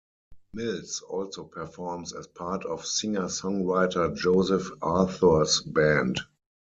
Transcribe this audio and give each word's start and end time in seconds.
Mills 0.53 1.03
also 1.07 1.43
performs 1.43 2.11
as 2.11 2.25
part 2.25 2.65
of 2.65 2.83
singer-songwriter 2.87 4.15
Joseph 4.17 4.71
Arthur's 4.81 5.61
band. 5.61 6.19